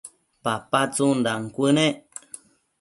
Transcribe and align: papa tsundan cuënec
papa 0.43 0.81
tsundan 0.93 1.41
cuënec 1.55 1.97